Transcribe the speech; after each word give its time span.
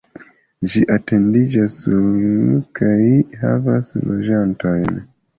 Ĝi 0.75 0.79
etendiĝas 0.93 1.75
sur 1.81 2.23
kaj 2.79 3.09
havas 3.43 3.93
loĝantojn. 4.05 4.97